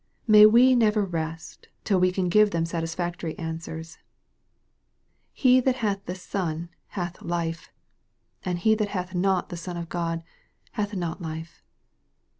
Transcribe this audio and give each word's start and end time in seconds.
May 0.25 0.47
we 0.47 0.73
never 0.73 1.05
rest 1.05 1.67
till 1.83 1.99
we 1.99 2.11
can 2.11 2.27
give 2.27 2.49
them 2.49 2.65
satisfactory 2.65 3.37
answers!" 3.37 3.99
He 5.31 5.59
that 5.59 5.75
hath 5.75 6.03
the 6.07 6.15
Son 6.15 6.69
hath 6.87 7.21
life, 7.21 7.71
and 8.43 8.57
he 8.57 8.73
that 8.73 8.89
hath 8.97 9.13
not 9.13 9.49
the 9.49 9.57
Son 9.57 9.77
of 9.77 9.89
G 9.89 9.97
od 9.99 10.23
hath 10.71 10.95
not 10.95 11.21
life." 11.21 11.61